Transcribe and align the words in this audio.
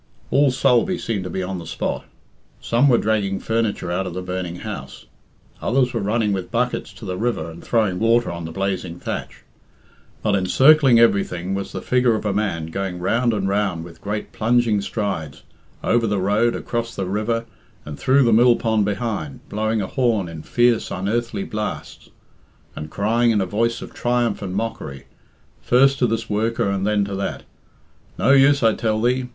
All 0.31 0.49
Sulby 0.49 0.97
seemed 0.97 1.23
to 1.25 1.29
be 1.29 1.43
on 1.43 1.59
the 1.59 1.67
spot. 1.67 2.05
Some 2.59 2.89
were 2.89 2.97
dragging 2.97 3.39
furniture 3.39 3.91
out 3.91 4.07
of 4.07 4.15
the 4.15 4.21
burning 4.23 4.55
house; 4.65 5.05
others 5.61 5.93
were 5.93 5.99
running 6.01 6.33
with 6.33 6.49
buckets 6.49 6.91
to 6.93 7.05
the 7.05 7.19
river 7.19 7.51
and 7.51 7.63
throwing 7.63 7.99
water 7.99 8.31
on 8.31 8.45
the 8.45 8.51
blazing 8.51 8.99
thatch. 8.99 9.43
But 10.23 10.33
encircling 10.35 10.97
everything 10.97 11.53
was 11.53 11.71
the 11.71 11.83
figure 11.83 12.15
of 12.15 12.25
a 12.25 12.33
man 12.33 12.71
going 12.71 12.97
round 12.97 13.31
and 13.31 13.47
round 13.47 13.83
with 13.83 14.01
great 14.01 14.31
plunging 14.31 14.81
strides, 14.81 15.43
over 15.83 16.07
the 16.07 16.17
road, 16.19 16.55
across 16.55 16.95
the 16.95 17.05
river, 17.05 17.45
and 17.85 17.99
through 17.99 18.23
the 18.23 18.33
mill 18.33 18.55
pond 18.55 18.85
behind, 18.85 19.47
blowing 19.49 19.83
a 19.83 19.85
horn 19.85 20.27
in 20.27 20.41
fierce, 20.41 20.89
unearthly 20.89 21.43
blasts, 21.43 22.09
and 22.75 22.89
crying 22.89 23.29
in 23.29 23.39
a 23.39 23.45
voice 23.45 23.83
of 23.83 23.93
triumph 23.93 24.41
and 24.41 24.55
mockery, 24.55 25.05
first 25.61 25.99
to 25.99 26.07
this 26.07 26.27
worker 26.27 26.71
and 26.71 26.87
then 26.87 27.05
to 27.05 27.13
that, 27.15 27.43
"No 28.17 28.31
use, 28.31 28.63
I 28.63 28.73
tell 28.73 28.99
thee. 28.99 29.27